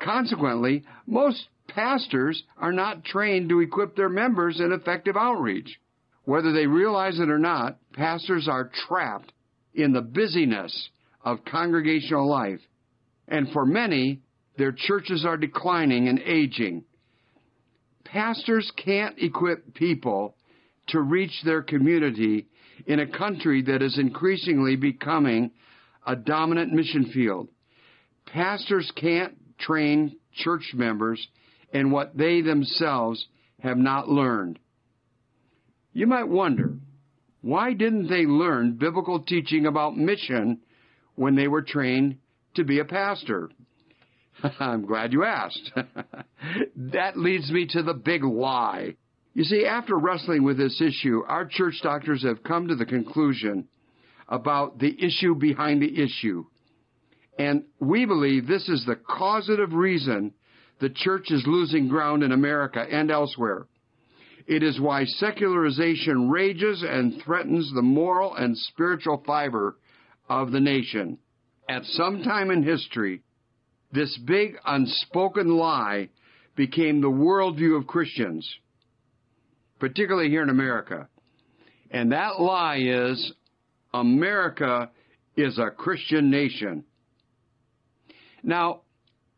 Consequently, 0.01 0.83
most 1.05 1.47
pastors 1.67 2.43
are 2.57 2.71
not 2.71 3.03
trained 3.03 3.49
to 3.49 3.59
equip 3.59 3.95
their 3.95 4.09
members 4.09 4.59
in 4.59 4.71
effective 4.71 5.15
outreach. 5.17 5.79
Whether 6.25 6.53
they 6.53 6.67
realize 6.67 7.19
it 7.19 7.29
or 7.29 7.39
not, 7.39 7.77
pastors 7.93 8.47
are 8.47 8.71
trapped 8.87 9.33
in 9.73 9.91
the 9.91 10.01
busyness 10.01 10.89
of 11.23 11.45
congregational 11.45 12.29
life. 12.29 12.59
And 13.27 13.49
for 13.51 13.65
many, 13.65 14.21
their 14.57 14.71
churches 14.71 15.25
are 15.25 15.37
declining 15.37 16.07
and 16.07 16.19
aging. 16.19 16.83
Pastors 18.05 18.71
can't 18.83 19.17
equip 19.17 19.73
people 19.73 20.35
to 20.89 21.01
reach 21.01 21.41
their 21.43 21.61
community 21.61 22.47
in 22.85 22.99
a 22.99 23.07
country 23.07 23.63
that 23.63 23.81
is 23.81 23.97
increasingly 23.97 24.75
becoming 24.75 25.51
a 26.05 26.15
dominant 26.15 26.73
mission 26.73 27.05
field. 27.13 27.47
Pastors 28.33 28.91
can't 28.95 29.35
train 29.59 30.17
church 30.33 30.71
members 30.73 31.25
in 31.71 31.91
what 31.91 32.17
they 32.17 32.41
themselves 32.41 33.27
have 33.59 33.77
not 33.77 34.09
learned. 34.09 34.57
You 35.93 36.07
might 36.07 36.27
wonder, 36.27 36.73
why 37.41 37.73
didn't 37.73 38.07
they 38.07 38.25
learn 38.25 38.77
biblical 38.77 39.21
teaching 39.21 39.67
about 39.67 39.95
mission 39.95 40.61
when 41.13 41.35
they 41.35 41.47
were 41.47 41.61
trained 41.61 42.17
to 42.55 42.63
be 42.63 42.79
a 42.79 42.85
pastor? 42.85 43.51
I'm 44.59 44.87
glad 44.87 45.13
you 45.13 45.23
asked. 45.23 45.71
that 46.75 47.15
leads 47.15 47.51
me 47.51 47.67
to 47.69 47.83
the 47.83 47.93
big 47.93 48.23
lie. 48.23 48.95
You 49.35 49.43
see, 49.43 49.67
after 49.67 49.95
wrestling 49.95 50.43
with 50.43 50.57
this 50.57 50.81
issue, 50.81 51.21
our 51.27 51.45
church 51.45 51.75
doctors 51.83 52.23
have 52.23 52.41
come 52.41 52.69
to 52.69 52.75
the 52.75 52.85
conclusion 52.85 53.67
about 54.27 54.79
the 54.79 54.95
issue 55.05 55.35
behind 55.35 55.83
the 55.83 56.01
issue. 56.01 56.45
And 57.37 57.63
we 57.79 58.05
believe 58.05 58.47
this 58.47 58.69
is 58.69 58.85
the 58.85 58.95
causative 58.95 59.73
reason 59.73 60.33
the 60.79 60.89
church 60.89 61.31
is 61.31 61.43
losing 61.47 61.87
ground 61.87 62.23
in 62.23 62.31
America 62.31 62.79
and 62.79 63.09
elsewhere. 63.09 63.67
It 64.45 64.61
is 64.63 64.79
why 64.79 65.05
secularization 65.05 66.29
rages 66.29 66.83
and 66.87 67.21
threatens 67.23 67.71
the 67.73 67.81
moral 67.81 68.35
and 68.35 68.57
spiritual 68.57 69.23
fiber 69.25 69.77
of 70.27 70.51
the 70.51 70.59
nation. 70.59 71.17
At 71.69 71.85
some 71.85 72.23
time 72.23 72.51
in 72.51 72.63
history, 72.63 73.21
this 73.93 74.17
big 74.25 74.57
unspoken 74.65 75.55
lie 75.55 76.09
became 76.55 76.99
the 76.99 77.09
worldview 77.09 77.77
of 77.77 77.87
Christians, 77.87 78.47
particularly 79.79 80.29
here 80.29 80.43
in 80.43 80.49
America. 80.49 81.07
And 81.89 82.11
that 82.11 82.41
lie 82.41 82.79
is 82.81 83.33
America 83.93 84.89
is 85.37 85.57
a 85.57 85.69
Christian 85.69 86.29
nation. 86.29 86.83
Now, 88.43 88.81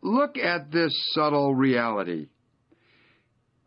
look 0.02 0.38
at 0.38 0.72
this 0.72 0.94
subtle 1.14 1.54
reality. 1.54 2.28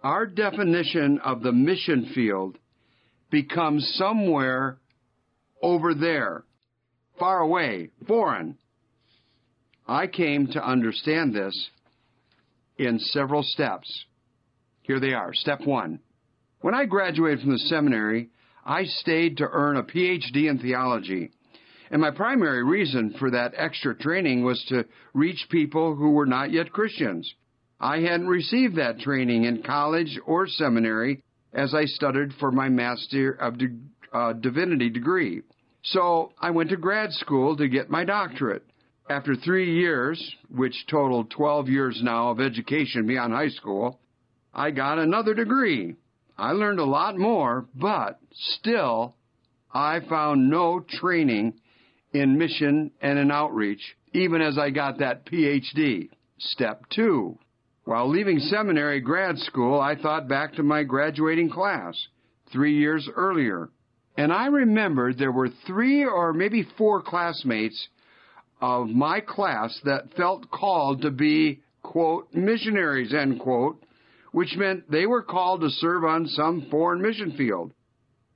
Our 0.03 0.27
definition 0.27 1.21
of 1.25 1.43
the 1.43 1.53
mission 1.53 2.11
field 2.15 2.59
becomes 3.31 3.95
somewhere 3.97 4.79
over 5.63 5.95
there, 5.95 6.45
far 7.19 7.41
away, 7.41 7.91
foreign. 8.07 8.59
I 9.87 10.07
came 10.07 10.49
to 10.49 10.65
understand 10.65 11.35
this 11.35 11.71
in 12.77 12.99
several 12.99 13.43
steps. 13.43 14.05
Here 14.83 15.01
they 15.01 15.13
are. 15.13 15.35
Step 15.35 15.61
one. 15.65 16.01
When 16.61 16.75
I 16.75 16.85
graduated 16.85 17.41
from 17.41 17.53
the 17.53 17.59
seminary, 17.59 18.31
I 18.65 18.85
stayed 18.85 19.39
to 19.39 19.49
earn 19.51 19.77
a 19.77 19.83
PhD 19.83 20.49
in 20.49 20.59
theology. 20.59 21.31
And 21.91 22.01
my 22.01 22.11
primary 22.11 22.63
reason 22.63 23.15
for 23.19 23.31
that 23.31 23.55
extra 23.57 23.95
training 23.95 24.45
was 24.45 24.63
to 24.69 24.85
reach 25.15 25.47
people 25.51 25.95
who 25.95 26.11
were 26.11 26.27
not 26.27 26.53
yet 26.53 26.73
Christians. 26.73 27.33
I 27.81 28.01
hadn't 28.01 28.29
received 28.29 28.77
that 28.77 28.99
training 28.99 29.45
in 29.45 29.63
college 29.63 30.19
or 30.27 30.47
seminary 30.47 31.23
as 31.53 31.75
I 31.75 31.85
studied 31.85 32.33
for 32.39 32.51
my 32.51 32.69
Master 32.69 33.33
of 33.33 33.55
uh, 34.13 34.33
Divinity 34.35 34.91
degree. 34.91 35.43
So 35.83 36.33
I 36.41 36.51
went 36.51 36.71
to 36.71 36.77
grad 36.77 37.13
school 37.13 37.57
to 37.57 37.69
get 37.69 37.89
my 37.89 38.05
doctorate. 38.05 38.65
After 39.09 39.37
three 39.37 39.75
years, 39.79 40.35
which 40.55 40.87
totaled 40.91 41.31
12 41.31 41.69
years 41.69 42.01
now 42.03 42.31
of 42.31 42.41
education 42.41 43.07
beyond 43.07 43.33
high 43.33 43.49
school, 43.49 44.01
I 44.53 44.71
got 44.71 44.99
another 44.99 45.33
degree. 45.33 45.95
I 46.37 46.53
learned 46.53 46.79
a 46.79 46.85
lot 46.85 47.17
more, 47.17 47.67
but 47.75 48.19
still, 48.35 49.15
I 49.73 50.01
found 50.09 50.51
no 50.51 50.81
training 50.81 51.55
in 52.13 52.39
mission 52.39 52.91
and 53.01 53.19
in 53.19 53.31
outreach, 53.31 53.83
even 54.13 54.41
as 54.41 54.59
I 54.59 54.71
got 54.71 54.99
that 54.99 55.27
PhD. 55.27 56.09
Step 56.39 56.83
two. 56.91 57.39
While 57.85 58.11
leaving 58.11 58.39
seminary 58.39 59.01
grad 59.01 59.39
school, 59.39 59.81
I 59.81 59.95
thought 59.95 60.29
back 60.29 60.55
to 60.55 60.63
my 60.63 60.83
graduating 60.83 61.51
class 61.51 61.95
three 62.53 62.79
years 62.79 63.09
earlier. 63.17 63.71
And 64.17 64.33
I 64.33 64.47
remembered 64.47 65.17
there 65.17 65.33
were 65.33 65.49
three 65.67 66.05
or 66.05 66.33
maybe 66.33 66.67
four 66.77 67.03
classmates 67.03 67.89
of 68.61 68.89
my 68.89 69.21
class 69.21 69.79
that 69.85 70.15
felt 70.17 70.51
called 70.51 71.03
to 71.03 71.11
be, 71.11 71.61
quote, 71.83 72.29
missionaries, 72.35 73.15
end 73.15 73.41
quote, 73.41 73.83
which 74.33 74.57
meant 74.57 74.91
they 74.91 75.07
were 75.07 75.23
called 75.23 75.61
to 75.61 75.71
serve 75.71 76.05
on 76.05 76.27
some 76.27 76.67
foreign 76.71 77.01
mission 77.01 77.33
field. 77.37 77.73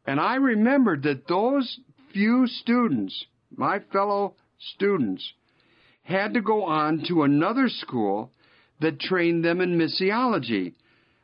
And 0.06 0.18
I 0.18 0.36
remembered 0.36 1.02
that 1.02 1.28
those 1.28 1.78
few 2.12 2.46
students, 2.46 3.26
my 3.56 3.80
fellow 3.92 4.34
students, 4.74 5.32
had 6.04 6.34
to 6.34 6.40
go 6.40 6.64
on 6.64 7.04
to 7.08 7.22
another 7.22 7.68
school 7.68 8.30
that 8.80 9.00
trained 9.00 9.44
them 9.44 9.60
in 9.60 9.78
missiology. 9.78 10.74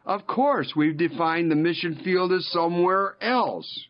Of 0.06 0.26
course, 0.26 0.72
we've 0.76 0.96
defined 0.96 1.50
the 1.50 1.56
mission 1.56 2.00
field 2.04 2.32
as 2.32 2.46
somewhere 2.50 3.16
else. 3.20 3.86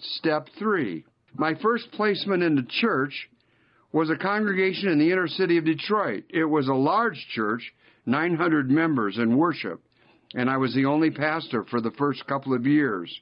Step 0.00 0.48
three. 0.58 1.04
My 1.34 1.54
first 1.62 1.90
placement 1.92 2.42
in 2.42 2.56
the 2.56 2.66
church 2.80 3.28
was 3.92 4.10
a 4.10 4.16
congregation 4.16 4.88
in 4.88 4.98
the 4.98 5.12
inner 5.12 5.28
city 5.28 5.58
of 5.58 5.64
Detroit. 5.64 6.24
It 6.28 6.44
was 6.44 6.68
a 6.68 6.74
large 6.74 7.26
church, 7.34 7.62
900 8.06 8.70
members 8.70 9.18
in 9.18 9.36
worship, 9.36 9.80
and 10.34 10.50
I 10.50 10.56
was 10.56 10.74
the 10.74 10.86
only 10.86 11.10
pastor 11.10 11.64
for 11.64 11.80
the 11.80 11.90
first 11.92 12.26
couple 12.26 12.54
of 12.54 12.66
years. 12.66 13.14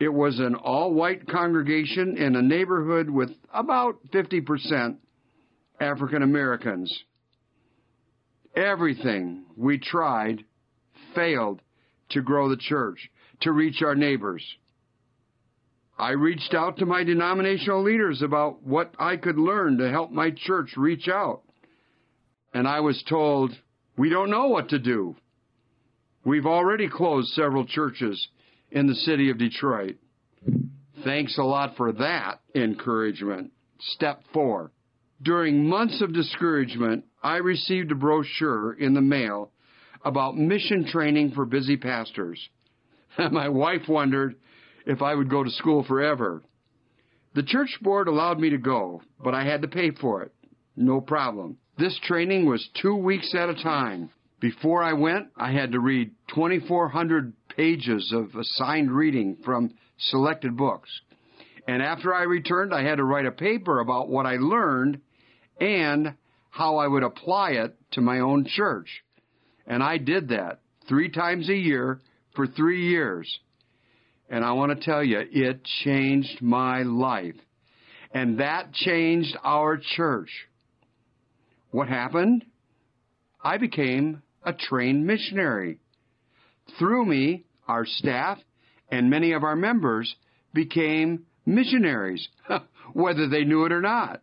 It 0.00 0.08
was 0.08 0.38
an 0.38 0.54
all 0.54 0.94
white 0.94 1.28
congregation 1.28 2.16
in 2.16 2.34
a 2.34 2.40
neighborhood 2.40 3.10
with 3.10 3.30
about 3.52 3.98
50% 4.12 4.96
African 5.78 6.22
Americans. 6.22 7.04
Everything 8.56 9.44
we 9.58 9.78
tried 9.78 10.42
failed 11.14 11.60
to 12.10 12.22
grow 12.22 12.48
the 12.48 12.56
church, 12.56 13.10
to 13.42 13.52
reach 13.52 13.82
our 13.82 13.94
neighbors. 13.94 14.42
I 15.98 16.12
reached 16.12 16.54
out 16.54 16.78
to 16.78 16.86
my 16.86 17.04
denominational 17.04 17.82
leaders 17.82 18.22
about 18.22 18.62
what 18.62 18.94
I 18.98 19.18
could 19.18 19.36
learn 19.36 19.76
to 19.78 19.90
help 19.90 20.10
my 20.10 20.30
church 20.30 20.70
reach 20.78 21.08
out. 21.08 21.42
And 22.54 22.66
I 22.66 22.80
was 22.80 23.04
told, 23.06 23.52
we 23.98 24.08
don't 24.08 24.30
know 24.30 24.48
what 24.48 24.70
to 24.70 24.78
do. 24.78 25.14
We've 26.24 26.46
already 26.46 26.88
closed 26.88 27.28
several 27.34 27.66
churches 27.66 28.28
in 28.70 28.86
the 28.86 28.94
city 28.94 29.30
of 29.30 29.38
Detroit. 29.38 29.96
Thanks 31.04 31.38
a 31.38 31.42
lot 31.42 31.76
for 31.76 31.92
that 31.92 32.40
encouragement. 32.54 33.52
Step 33.80 34.22
four. 34.32 34.70
During 35.22 35.68
months 35.68 36.00
of 36.00 36.14
discouragement, 36.14 37.04
I 37.22 37.36
received 37.36 37.92
a 37.92 37.94
brochure 37.94 38.72
in 38.72 38.94
the 38.94 39.00
mail 39.00 39.50
about 40.04 40.36
mission 40.36 40.86
training 40.86 41.32
for 41.32 41.44
busy 41.44 41.76
pastors. 41.76 42.40
My 43.30 43.48
wife 43.48 43.88
wondered 43.88 44.36
if 44.86 45.02
I 45.02 45.14
would 45.14 45.28
go 45.28 45.44
to 45.44 45.50
school 45.50 45.84
forever. 45.84 46.42
The 47.34 47.42
church 47.42 47.78
board 47.82 48.08
allowed 48.08 48.38
me 48.38 48.50
to 48.50 48.58
go, 48.58 49.02
but 49.22 49.34
I 49.34 49.44
had 49.44 49.62
to 49.62 49.68
pay 49.68 49.90
for 49.90 50.22
it. 50.22 50.32
No 50.76 51.00
problem. 51.00 51.58
This 51.78 51.98
training 52.04 52.46
was 52.46 52.68
two 52.80 52.96
weeks 52.96 53.34
at 53.34 53.48
a 53.48 53.54
time. 53.54 54.10
Before 54.40 54.82
I 54.82 54.94
went, 54.94 55.28
I 55.36 55.52
had 55.52 55.72
to 55.72 55.80
read 55.80 56.12
2,400 56.34 57.34
pages 57.56 58.12
of 58.14 58.34
assigned 58.34 58.90
reading 58.90 59.36
from 59.44 59.74
selected 59.98 60.56
books. 60.56 60.88
And 61.68 61.82
after 61.82 62.14
I 62.14 62.22
returned, 62.22 62.72
I 62.72 62.82
had 62.82 62.96
to 62.96 63.04
write 63.04 63.26
a 63.26 63.32
paper 63.32 63.80
about 63.80 64.08
what 64.08 64.24
I 64.24 64.36
learned 64.36 65.02
and 65.60 66.14
how 66.48 66.78
I 66.78 66.88
would 66.88 67.02
apply 67.02 67.50
it 67.50 67.76
to 67.92 68.00
my 68.00 68.20
own 68.20 68.46
church. 68.46 68.88
And 69.66 69.82
I 69.82 69.98
did 69.98 70.30
that 70.30 70.60
three 70.88 71.10
times 71.10 71.50
a 71.50 71.54
year 71.54 72.00
for 72.34 72.46
three 72.46 72.88
years. 72.88 73.40
And 74.30 74.42
I 74.42 74.52
want 74.52 74.72
to 74.72 74.84
tell 74.84 75.04
you, 75.04 75.22
it 75.30 75.64
changed 75.84 76.40
my 76.40 76.82
life. 76.82 77.36
And 78.12 78.40
that 78.40 78.72
changed 78.72 79.36
our 79.44 79.76
church. 79.76 80.30
What 81.72 81.88
happened? 81.88 82.46
I 83.44 83.58
became 83.58 84.22
a 84.44 84.52
trained 84.52 85.06
missionary. 85.06 85.78
Through 86.78 87.06
me, 87.06 87.44
our 87.68 87.84
staff 87.86 88.38
and 88.90 89.10
many 89.10 89.32
of 89.32 89.44
our 89.44 89.56
members 89.56 90.14
became 90.52 91.26
missionaries, 91.46 92.28
whether 92.92 93.28
they 93.28 93.44
knew 93.44 93.64
it 93.64 93.72
or 93.72 93.80
not. 93.80 94.22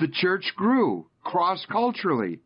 The 0.00 0.08
church 0.08 0.52
grew 0.56 1.06
cross 1.24 1.64
culturally. 1.70 2.40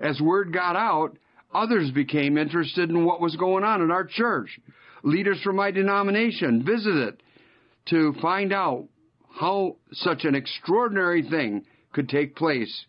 As 0.00 0.20
word 0.20 0.52
got 0.52 0.76
out, 0.76 1.18
others 1.52 1.90
became 1.90 2.38
interested 2.38 2.88
in 2.88 3.04
what 3.04 3.20
was 3.20 3.36
going 3.36 3.64
on 3.64 3.82
in 3.82 3.90
our 3.90 4.04
church. 4.04 4.58
Leaders 5.02 5.40
from 5.42 5.56
my 5.56 5.70
denomination 5.70 6.64
visited 6.64 7.22
to 7.86 8.14
find 8.22 8.52
out 8.52 8.86
how 9.38 9.76
such 9.92 10.24
an 10.24 10.34
extraordinary 10.34 11.22
thing 11.28 11.64
could 11.92 12.08
take 12.08 12.36
place. 12.36 12.86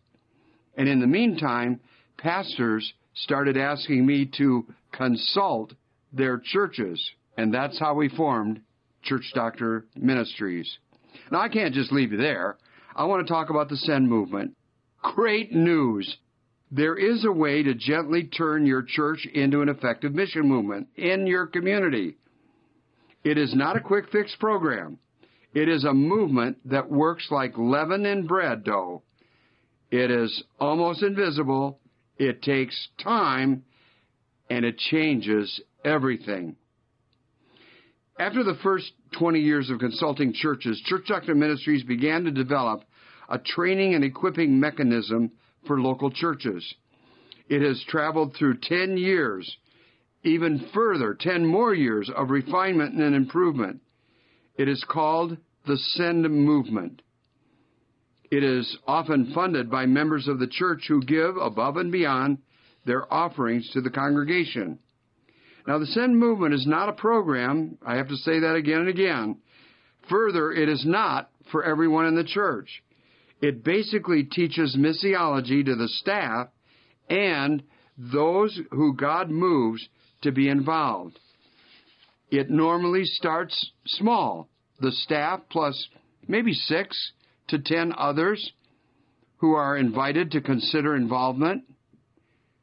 And 0.78 0.88
in 0.88 1.00
the 1.00 1.08
meantime, 1.08 1.80
pastors 2.18 2.94
started 3.14 3.58
asking 3.58 4.06
me 4.06 4.30
to 4.38 4.66
consult 4.92 5.74
their 6.12 6.40
churches. 6.40 7.04
And 7.38 7.54
that's 7.54 7.80
how 7.80 7.96
we 7.96 8.10
formed 8.10 8.62
Church 9.04 9.32
Doctor 9.34 9.86
Ministries. 9.96 10.78
Now, 11.32 11.42
I 11.42 11.50
can't 11.50 11.74
just 11.74 11.92
leave 11.92 12.12
you 12.12 12.18
there. 12.18 12.58
I 12.96 13.06
want 13.06 13.26
to 13.26 13.32
talk 13.34 13.50
about 13.50 13.70
the 13.70 13.78
Send 13.78 14.08
movement. 14.08 14.56
Great 15.02 15.52
news! 15.52 16.18
There 16.72 16.96
is 16.96 17.24
a 17.26 17.32
way 17.32 17.62
to 17.62 17.76
gently 17.76 18.24
turn 18.24 18.66
your 18.66 18.82
church 18.82 19.28
into 19.34 19.62
an 19.62 19.70
effective 19.70 20.16
mission 20.16 20.48
movement 20.48 20.88
in 20.96 21.28
your 21.28 21.46
community. 21.46 22.16
It 23.24 23.38
is 23.38 23.54
not 23.54 23.76
a 23.76 23.82
quick 23.82 24.10
fix 24.12 24.36
program. 24.40 24.98
It 25.54 25.70
is 25.70 25.84
a 25.84 25.94
movement 25.94 26.58
that 26.66 26.90
works 26.90 27.28
like 27.30 27.58
leaven 27.58 28.06
in 28.06 28.26
bread 28.26 28.64
dough. 28.64 29.04
It 29.92 30.10
is 30.10 30.44
almost 30.60 31.04
invisible, 31.04 31.80
it 32.18 32.42
takes 32.42 32.88
time, 33.04 33.64
and 34.50 34.66
it 34.66 34.78
changes 34.78 35.62
everything. 35.84 36.56
After 38.20 38.44
the 38.44 38.58
first 38.62 38.92
20 39.18 39.40
years 39.40 39.70
of 39.70 39.80
consulting 39.80 40.34
churches, 40.34 40.82
Church 40.86 41.06
Doctor 41.08 41.34
Ministries 41.34 41.84
began 41.84 42.24
to 42.26 42.32
develop 42.32 42.84
a 43.30 43.40
training 43.40 43.96
and 43.96 44.04
equipping 44.04 44.60
mechanism 44.60 45.32
for 45.66 45.82
local 45.82 46.12
churches. 46.12 46.74
It 47.50 47.62
has 47.62 47.84
traveled 47.88 48.36
through 48.36 48.60
10 48.62 48.98
years, 48.98 49.58
even 50.24 50.70
further, 50.74 51.16
10 51.20 51.46
more 51.46 51.74
years 51.74 52.10
of 52.16 52.30
refinement 52.30 52.96
and 52.96 53.16
improvement. 53.16 53.82
It 54.58 54.68
is 54.68 54.86
called 54.88 55.38
the 55.66 55.78
Send 55.78 56.30
Movement. 56.30 57.02
It 58.34 58.44
is 58.44 58.78
often 58.88 59.32
funded 59.36 59.70
by 59.70 59.86
members 59.86 60.28
of 60.28 60.40
the 60.40 60.48
church 60.48 60.86
who 60.88 61.04
give 61.04 61.38
above 61.38 61.78
and 61.78 61.92
beyond 61.92 62.40
their 62.84 63.14
offerings 63.14 63.70
to 63.74 63.82
the 63.82 63.92
congregation. 63.92 64.80
Now, 65.68 65.78
the 65.78 65.86
Send 65.86 66.18
movement 66.18 66.56
is 66.56 66.66
not 66.66 66.90
a 66.90 66.94
program. 66.94 67.78
I 67.86 67.98
have 67.98 68.08
to 68.08 68.18
say 68.18 68.40
that 68.40 68.56
again 68.56 68.80
and 68.80 68.90
again. 68.90 69.38
Further, 70.10 70.52
it 70.52 70.68
is 70.68 70.84
not 70.84 71.30
for 71.52 71.64
everyone 71.64 72.08
in 72.08 72.16
the 72.16 72.24
church. 72.24 72.82
It 73.40 73.64
basically 73.64 74.24
teaches 74.24 74.76
missiology 74.76 75.64
to 75.64 75.76
the 75.76 75.88
staff 75.88 76.48
and 77.12 77.62
those 78.00 78.60
who 78.72 78.96
God 78.96 79.30
moves 79.30 79.88
to 80.24 80.32
be 80.32 80.50
involved. 80.50 81.20
It 82.32 82.50
normally 82.50 83.06
starts 83.06 83.74
small. 83.86 84.50
The 84.80 84.92
staff 84.92 85.42
plus 85.52 85.88
maybe 86.28 86.54
six 86.54 87.12
to 87.50 87.60
ten 87.60 87.94
others 87.98 88.52
who 89.38 89.54
are 89.54 89.78
invited 89.78 90.32
to 90.32 90.42
consider 90.42 90.96
involvement. 90.96 91.64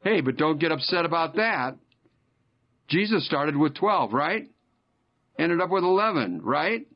Hey, 0.03 0.21
but 0.21 0.37
don't 0.37 0.59
get 0.59 0.71
upset 0.71 1.05
about 1.05 1.35
that. 1.35 1.77
Jesus 2.87 3.25
started 3.25 3.55
with 3.55 3.75
12, 3.75 4.13
right? 4.13 4.49
Ended 5.37 5.61
up 5.61 5.69
with 5.69 5.83
11, 5.83 6.41
right? 6.43 6.87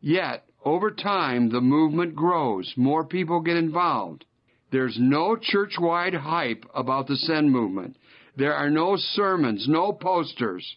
Yet, 0.00 0.44
over 0.64 0.90
time, 0.90 1.50
the 1.50 1.60
movement 1.60 2.16
grows. 2.16 2.72
More 2.76 3.04
people 3.04 3.40
get 3.40 3.56
involved. 3.56 4.24
There's 4.72 4.96
no 4.98 5.36
church-wide 5.36 6.14
hype 6.14 6.64
about 6.74 7.06
the 7.06 7.16
Send 7.16 7.50
movement. 7.50 7.96
There 8.36 8.54
are 8.54 8.70
no 8.70 8.96
sermons, 8.96 9.66
no 9.68 9.92
posters 9.92 10.76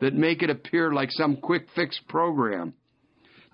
that 0.00 0.14
make 0.14 0.42
it 0.42 0.50
appear 0.50 0.92
like 0.92 1.10
some 1.12 1.36
quick 1.36 1.66
fix 1.74 2.00
program. 2.08 2.74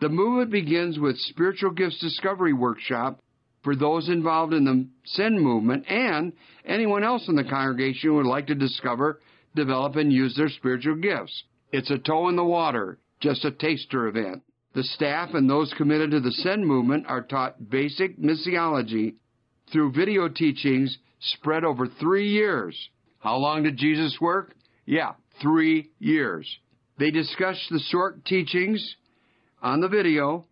The 0.05 0.11
movement 0.11 0.51
begins 0.51 0.99
with 0.99 1.17
spiritual 1.17 1.71
gifts 1.71 1.99
discovery 1.99 2.53
workshop 2.53 3.23
for 3.63 3.75
those 3.75 4.11
involved 4.11 4.53
in 4.53 4.67
the 4.67 4.87
Send 5.07 5.41
movement 5.41 5.87
and 5.89 6.35
anyone 6.67 7.03
else 7.03 7.27
in 7.27 7.37
the 7.37 7.43
congregation 7.43 8.11
who 8.11 8.17
would 8.17 8.27
like 8.27 8.49
to 8.49 8.55
discover 8.55 9.23
develop 9.57 9.97
and 9.97 10.13
use 10.13 10.37
their 10.37 10.51
spiritual 10.51 10.97
gifts. 10.97 11.45
It's 11.73 11.91
a 11.91 11.97
toe 11.97 12.29
in 12.29 12.37
the 12.37 12.45
water, 12.45 12.99
just 13.21 13.47
a 13.47 13.51
taster 13.51 14.07
event. 14.07 14.43
The 14.75 14.83
staff 14.83 15.31
and 15.33 15.49
those 15.49 15.73
committed 15.73 16.11
to 16.11 16.21
the 16.21 16.33
Send 16.33 16.67
movement 16.67 17.07
are 17.09 17.23
taught 17.23 17.71
basic 17.71 18.19
missiology 18.19 19.15
through 19.73 19.93
video 19.93 20.29
teachings 20.29 20.99
spread 21.19 21.65
over 21.65 21.87
three 21.87 22.29
years. 22.29 22.77
How 23.21 23.39
long 23.39 23.63
did 23.63 23.79
Jesus 23.79 24.21
work? 24.21 24.53
Yeah, 24.85 25.15
three 25.41 25.93
years. 25.99 26.59
They 26.99 27.11
discuss 27.11 27.57
the 27.71 27.81
short 27.89 28.27
teachings 28.27 28.97
on 29.65 29.81
the 29.81 29.89
video 29.89 30.45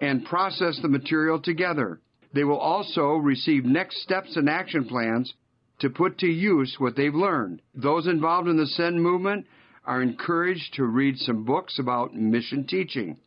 and 0.00 0.24
process 0.24 0.78
the 0.80 0.88
material 0.88 1.40
together. 1.40 2.00
They 2.32 2.44
will 2.44 2.58
also 2.58 3.16
receive 3.16 3.64
next 3.64 4.00
steps 4.02 4.36
and 4.36 4.48
action 4.48 4.86
plans 4.86 5.34
to 5.80 5.90
put 5.90 6.18
to 6.18 6.26
use 6.26 6.76
what 6.78 6.94
they've 6.96 7.14
learned. 7.14 7.60
Those 7.74 8.06
involved 8.06 8.48
in 8.48 8.56
the 8.56 8.66
Send 8.66 9.02
movement 9.02 9.46
are 9.84 10.00
encouraged 10.00 10.74
to 10.74 10.84
read 10.84 11.18
some 11.18 11.44
books 11.44 11.78
about 11.78 12.14
mission 12.14 12.66
teaching. 12.66 13.18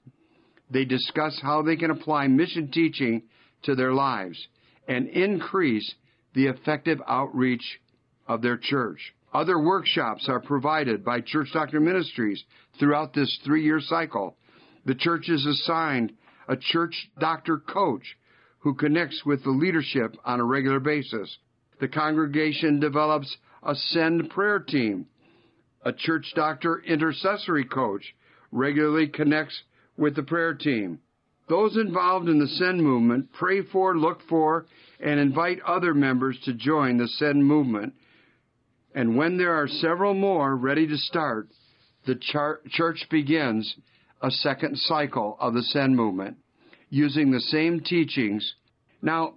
They 0.71 0.85
discuss 0.85 1.39
how 1.43 1.61
they 1.61 1.75
can 1.75 1.91
apply 1.91 2.27
mission 2.27 2.71
teaching 2.71 3.23
to 3.63 3.75
their 3.75 3.93
lives 3.93 4.47
and 4.87 5.07
increase 5.09 5.93
the 6.33 6.47
effective 6.47 7.01
outreach 7.07 7.79
of 8.27 8.41
their 8.41 8.57
church. 8.57 9.13
Other 9.33 9.59
workshops 9.59 10.29
are 10.29 10.39
provided 10.39 11.03
by 11.03 11.19
Church 11.21 11.49
Doctor 11.53 11.79
Ministries 11.79 12.43
throughout 12.79 13.13
this 13.13 13.39
three 13.43 13.63
year 13.63 13.81
cycle. 13.81 14.37
The 14.85 14.95
church 14.95 15.29
is 15.29 15.45
assigned 15.45 16.13
a 16.47 16.57
church 16.57 17.09
doctor 17.19 17.57
coach 17.57 18.17
who 18.59 18.73
connects 18.73 19.23
with 19.25 19.43
the 19.43 19.49
leadership 19.49 20.15
on 20.25 20.39
a 20.39 20.43
regular 20.43 20.79
basis 20.79 21.37
the 21.83 21.87
congregation 21.89 22.79
develops 22.79 23.35
a 23.61 23.75
send 23.75 24.29
prayer 24.29 24.59
team. 24.59 25.05
A 25.83 25.91
church 25.91 26.31
doctor 26.33 26.81
intercessory 26.87 27.65
coach 27.65 28.15
regularly 28.53 29.07
connects 29.07 29.63
with 29.97 30.15
the 30.15 30.23
prayer 30.23 30.53
team. 30.53 30.99
Those 31.49 31.75
involved 31.75 32.29
in 32.29 32.39
the 32.39 32.47
send 32.47 32.81
movement 32.81 33.33
pray 33.33 33.63
for, 33.63 33.97
look 33.97 34.19
for, 34.29 34.65
and 35.01 35.19
invite 35.19 35.59
other 35.67 35.93
members 35.93 36.37
to 36.45 36.53
join 36.53 36.97
the 36.97 37.07
send 37.09 37.45
movement. 37.45 37.95
And 38.95 39.17
when 39.17 39.37
there 39.37 39.53
are 39.53 39.67
several 39.67 40.13
more 40.13 40.55
ready 40.55 40.87
to 40.87 40.97
start, 40.97 41.49
the 42.05 42.15
char- 42.15 42.61
church 42.69 43.05
begins 43.11 43.75
a 44.23 44.31
second 44.31 44.77
cycle 44.77 45.37
of 45.39 45.53
the 45.53 45.61
send 45.61 45.95
movement 45.95 46.37
using 46.89 47.29
the 47.29 47.41
same 47.41 47.81
teachings. 47.81 48.55
Now, 49.01 49.35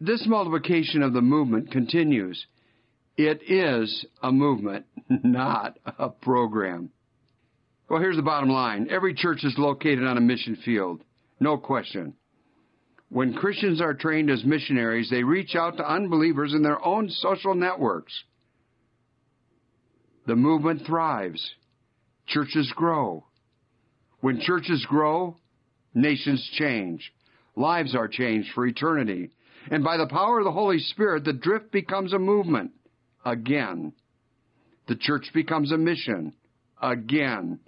this 0.00 0.24
multiplication 0.26 1.02
of 1.02 1.12
the 1.12 1.20
movement 1.20 1.72
continues. 1.72 2.46
It 3.16 3.42
is 3.50 4.06
a 4.22 4.30
movement, 4.30 4.86
not 5.08 5.78
a 5.98 6.08
program. 6.08 6.90
Well, 7.90 8.00
here's 8.00 8.16
the 8.16 8.22
bottom 8.22 8.48
line. 8.48 8.88
Every 8.90 9.12
church 9.12 9.44
is 9.44 9.54
located 9.58 10.04
on 10.04 10.16
a 10.16 10.20
mission 10.20 10.56
field. 10.64 11.02
No 11.40 11.58
question. 11.58 12.14
When 13.08 13.34
Christians 13.34 13.80
are 13.82 13.92
trained 13.92 14.30
as 14.30 14.44
missionaries, 14.44 15.10
they 15.10 15.24
reach 15.24 15.54
out 15.54 15.76
to 15.76 15.92
unbelievers 15.92 16.54
in 16.54 16.62
their 16.62 16.82
own 16.82 17.10
social 17.10 17.54
networks. 17.54 18.12
The 20.26 20.36
movement 20.36 20.86
thrives. 20.86 21.54
Churches 22.26 22.72
grow. 22.74 23.24
When 24.22 24.40
churches 24.40 24.86
grow, 24.88 25.36
nations 25.94 26.48
change. 26.54 27.12
Lives 27.56 27.94
are 27.94 28.06
changed 28.06 28.50
for 28.54 28.64
eternity. 28.64 29.30
And 29.70 29.82
by 29.82 29.96
the 29.96 30.06
power 30.06 30.38
of 30.38 30.44
the 30.44 30.52
Holy 30.52 30.78
Spirit, 30.78 31.24
the 31.24 31.32
drift 31.32 31.72
becomes 31.72 32.12
a 32.12 32.20
movement 32.20 32.70
again. 33.24 33.92
The 34.86 34.94
church 34.94 35.26
becomes 35.34 35.72
a 35.72 35.76
mission 35.76 36.34
again. 36.80 37.58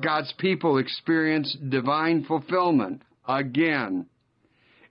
God's 0.00 0.32
people 0.38 0.78
experience 0.78 1.56
divine 1.68 2.24
fulfillment 2.24 3.02
again. 3.26 4.06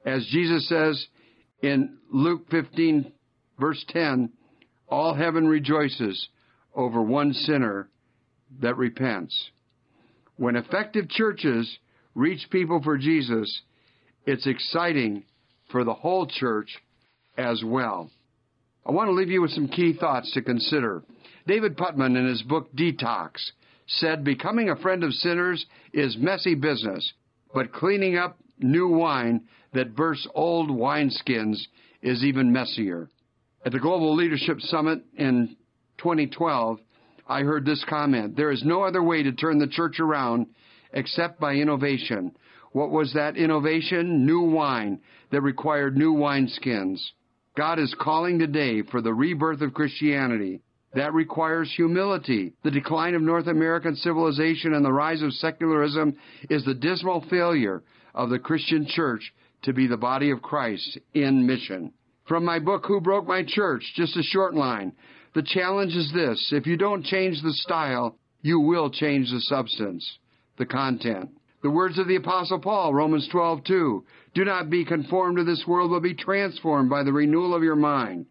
As 0.06 0.28
Jesus 0.30 0.68
says 0.68 1.08
in 1.62 2.00
Luke 2.12 2.48
15, 2.52 3.14
verse 3.58 3.84
10, 3.90 4.30
all 4.90 5.14
heaven 5.14 5.48
rejoices 5.48 6.28
over 6.76 7.02
one 7.02 7.32
sinner 7.32 7.88
that 8.60 8.76
repents. 8.76 9.52
When 10.38 10.56
effective 10.56 11.10
churches 11.10 11.78
reach 12.16 12.50
people 12.50 12.82
for 12.82 12.98
Jesus, 12.98 13.62
it's 14.26 14.48
exciting 14.48 15.24
for 15.72 15.84
the 15.84 15.94
whole 15.94 16.28
church 16.28 16.70
as 17.38 17.64
well. 17.64 18.10
I 18.86 18.92
want 18.92 19.08
to 19.08 19.14
leave 19.14 19.30
you 19.30 19.42
with 19.42 19.52
some 19.52 19.68
key 19.68 19.94
thoughts 19.94 20.32
to 20.34 20.42
consider. 20.42 21.04
David 21.48 21.78
Putman, 21.78 22.18
in 22.18 22.28
his 22.28 22.42
book 22.44 22.74
Detox, 22.76 23.32
said 23.88 24.24
becoming 24.24 24.70
a 24.70 24.76
friend 24.78 25.04
of 25.04 25.14
sinners 25.14 25.66
is 25.94 26.18
messy 26.18 26.56
business, 26.56 27.14
but 27.54 27.74
cleaning 27.74 28.18
up 28.18 28.38
new 28.60 28.88
wine 28.88 29.42
that 29.74 29.96
bursts 29.96 30.28
old 30.34 30.70
wineskins 30.70 31.58
is 32.02 32.24
even 32.24 32.52
messier. 32.52 33.10
At 33.66 33.72
the 33.72 33.80
Global 33.80 34.16
Leadership 34.16 34.60
Summit 34.62 35.04
in 35.16 35.56
2012, 35.98 36.80
I 37.28 37.42
heard 37.42 37.66
this 37.66 37.84
comment 37.90 38.36
There 38.36 38.52
is 38.52 38.64
no 38.64 38.84
other 38.84 39.04
way 39.04 39.24
to 39.24 39.32
turn 39.32 39.60
the 39.60 39.68
church 39.68 40.00
around 40.00 40.48
except 40.94 41.40
by 41.40 41.54
innovation. 41.54 42.36
What 42.72 42.92
was 42.92 43.14
that 43.14 43.38
innovation? 43.38 44.26
New 44.26 44.42
wine 44.42 45.00
that 45.32 45.42
required 45.42 45.98
new 45.98 46.14
wineskins. 46.14 47.00
God 47.56 47.80
is 47.80 47.96
calling 48.00 48.40
today 48.40 48.82
for 48.82 49.02
the 49.02 49.14
rebirth 49.14 49.62
of 49.62 49.74
Christianity. 49.74 50.62
That 50.96 51.14
requires 51.14 51.72
humility. 51.76 52.54
The 52.64 52.72
decline 52.72 53.16
of 53.16 53.22
North 53.22 53.48
American 53.48 53.96
civilization 53.96 54.74
and 54.74 54.86
the 54.86 54.94
rise 54.94 55.22
of 55.22 55.34
secularism 55.34 56.16
is 56.50 56.66
the 56.66 56.74
dismal 56.74 57.22
failure 57.30 57.84
of 58.14 58.30
the 58.30 58.40
Christian 58.40 58.86
church 58.88 59.34
to 59.64 59.74
be 59.74 59.88
the 59.88 59.98
body 59.98 60.30
of 60.30 60.42
Christ 60.42 61.00
in 61.14 61.48
mission. 61.48 61.94
From 62.28 62.46
my 62.46 62.60
book, 62.60 62.86
Who 62.88 63.02
Broke 63.02 63.28
My 63.28 63.44
Church, 63.46 63.84
just 63.96 64.16
a 64.16 64.24
short 64.24 64.54
line. 64.56 64.94
The 65.34 65.44
challenge 65.44 65.96
is 65.96 66.12
this 66.14 66.52
if 66.52 66.68
you 66.68 66.78
don't 66.78 67.04
change 67.04 67.42
the 67.42 67.54
style, 67.54 68.18
you 68.42 68.60
will 68.60 68.90
change 68.90 69.32
the 69.32 69.42
substance, 69.42 70.20
the 70.58 70.66
content. 70.66 71.32
The 71.64 71.72
words 71.72 71.98
of 71.98 72.08
the 72.08 72.18
Apostle 72.18 72.60
Paul, 72.60 72.94
Romans 72.94 73.28
12, 73.32 73.64
2. 73.64 74.06
Do 74.36 74.46
not 74.46 74.70
be 74.70 74.84
conformed 74.84 75.38
to 75.38 75.46
this 75.46 75.64
world, 75.66 75.92
but 75.92 76.04
be 76.04 76.14
transformed 76.14 76.90
by 76.90 77.04
the 77.04 77.14
renewal 77.14 77.56
of 77.56 77.64
your 77.64 77.78
mind. 77.78 78.26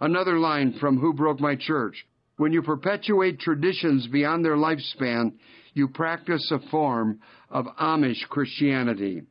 Another 0.00 0.38
line 0.38 0.72
from 0.80 0.98
Who 0.98 1.12
Broke 1.12 1.38
My 1.38 1.54
Church. 1.54 2.06
When 2.38 2.52
you 2.52 2.62
perpetuate 2.62 3.38
traditions 3.38 4.06
beyond 4.06 4.42
their 4.42 4.56
lifespan, 4.56 5.34
you 5.74 5.86
practice 5.86 6.50
a 6.50 6.70
form 6.70 7.20
of 7.50 7.66
Amish 7.78 8.26
Christianity. 8.30 9.22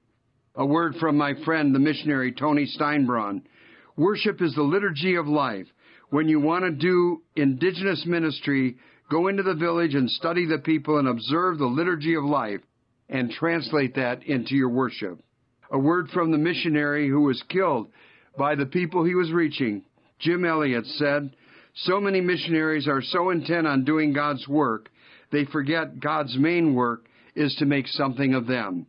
A 0.55 0.65
word 0.65 0.95
from 0.99 1.17
my 1.17 1.33
friend, 1.43 1.73
the 1.73 1.79
missionary 1.79 2.31
Tony 2.31 2.67
Steinbron. 2.77 3.41
Worship 3.97 4.41
is 4.41 4.53
the 4.53 4.61
liturgy 4.61 5.15
of 5.15 5.27
life. 5.27 5.67
When 6.11 6.27
you 6.27 6.41
want 6.41 6.65
to 6.65 6.71
do 6.71 7.21
indigenous 7.37 8.03
ministry, 8.05 8.75
go 9.09 9.29
into 9.29 9.43
the 9.43 9.53
village 9.53 9.95
and 9.95 10.11
study 10.11 10.45
the 10.45 10.57
people 10.57 10.99
and 10.99 11.07
observe 11.07 11.57
the 11.57 11.65
liturgy 11.65 12.15
of 12.15 12.25
life 12.25 12.59
and 13.07 13.31
translate 13.31 13.95
that 13.95 14.21
into 14.23 14.53
your 14.53 14.67
worship. 14.67 15.21
A 15.71 15.79
word 15.79 16.09
from 16.09 16.31
the 16.31 16.37
missionary 16.37 17.07
who 17.07 17.21
was 17.21 17.41
killed 17.47 17.87
by 18.37 18.55
the 18.55 18.65
people 18.65 19.05
he 19.05 19.15
was 19.15 19.31
reaching. 19.31 19.83
Jim 20.19 20.43
Elliot 20.43 20.85
said, 20.85 21.33
So 21.75 22.01
many 22.01 22.19
missionaries 22.19 22.89
are 22.89 23.01
so 23.01 23.29
intent 23.29 23.65
on 23.65 23.85
doing 23.85 24.11
God's 24.11 24.45
work, 24.49 24.89
they 25.31 25.45
forget 25.45 26.01
God's 26.01 26.37
main 26.37 26.75
work 26.75 27.05
is 27.35 27.55
to 27.59 27.65
make 27.65 27.87
something 27.87 28.33
of 28.33 28.47
them. 28.47 28.85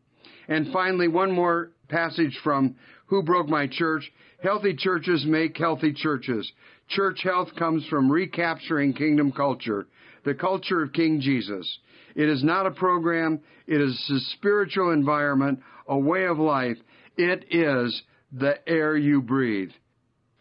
And 0.49 0.73
finally, 0.73 1.07
one 1.07 1.31
more 1.31 1.71
passage 1.89 2.37
from 2.43 2.75
Who 3.13 3.23
Broke 3.23 3.47
My 3.47 3.67
Church. 3.67 4.11
Healthy 4.43 4.75
churches 4.75 5.27
make 5.27 5.59
healthy 5.59 5.93
churches. 5.93 6.51
Church 6.89 7.21
health 7.23 7.49
comes 7.59 7.87
from 7.91 8.11
recapturing 8.11 8.95
kingdom 8.95 9.33
culture, 9.33 9.87
the 10.25 10.33
culture 10.33 10.83
of 10.83 10.95
King 10.95 11.21
Jesus. 11.21 11.79
It 12.17 12.31
is 12.31 12.43
not 12.43 12.65
a 12.65 12.71
program, 12.71 13.41
it 13.67 13.83
is 13.83 14.11
a 14.11 14.19
spiritual 14.35 14.93
environment, 14.93 15.61
a 15.87 15.99
way 15.99 16.25
of 16.25 16.39
life. 16.39 16.79
It 17.19 17.45
is 17.51 18.03
the 18.33 18.55
air 18.67 18.97
you 18.97 19.21
breathe. 19.21 19.73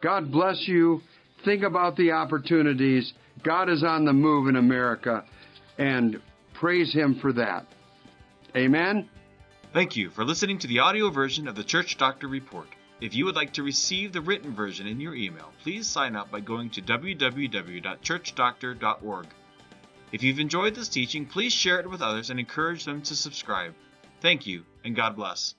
God 0.01 0.31
bless 0.31 0.63
you. 0.65 1.01
Think 1.43 1.63
about 1.63 1.97
the 1.97 2.11
opportunities. 2.11 3.11
God 3.43 3.69
is 3.69 3.83
on 3.83 4.05
the 4.05 4.13
move 4.13 4.47
in 4.47 4.55
America, 4.55 5.25
and 5.77 6.21
praise 6.53 6.93
Him 6.93 7.19
for 7.21 7.33
that. 7.33 7.65
Amen. 8.55 9.09
Thank 9.73 9.95
you 9.95 10.09
for 10.09 10.25
listening 10.25 10.57
to 10.59 10.67
the 10.67 10.79
audio 10.79 11.09
version 11.09 11.47
of 11.47 11.55
the 11.55 11.63
Church 11.63 11.97
Doctor 11.97 12.27
Report. 12.27 12.67
If 12.99 13.15
you 13.15 13.23
would 13.23 13.37
like 13.37 13.53
to 13.53 13.63
receive 13.63 14.11
the 14.11 14.19
written 14.19 14.53
version 14.53 14.85
in 14.85 14.99
your 14.99 15.15
email, 15.15 15.53
please 15.63 15.87
sign 15.87 16.13
up 16.13 16.29
by 16.29 16.41
going 16.41 16.71
to 16.71 16.81
www.churchdoctor.org. 16.81 19.27
If 20.11 20.23
you've 20.23 20.41
enjoyed 20.41 20.75
this 20.75 20.89
teaching, 20.89 21.25
please 21.25 21.53
share 21.53 21.79
it 21.79 21.89
with 21.89 22.01
others 22.01 22.29
and 22.29 22.37
encourage 22.37 22.83
them 22.83 23.01
to 23.03 23.15
subscribe. 23.15 23.73
Thank 24.19 24.45
you, 24.45 24.65
and 24.83 24.93
God 24.93 25.15
bless. 25.15 25.55